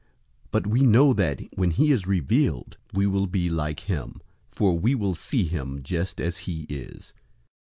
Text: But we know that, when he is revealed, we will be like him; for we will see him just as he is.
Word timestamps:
But 0.49 0.65
we 0.65 0.81
know 0.81 1.13
that, 1.13 1.41
when 1.55 1.69
he 1.69 1.91
is 1.91 2.07
revealed, 2.07 2.77
we 2.91 3.05
will 3.05 3.27
be 3.27 3.51
like 3.51 3.81
him; 3.81 4.19
for 4.49 4.79
we 4.79 4.95
will 4.95 5.13
see 5.13 5.43
him 5.45 5.83
just 5.83 6.19
as 6.19 6.39
he 6.49 6.63
is. 6.69 7.13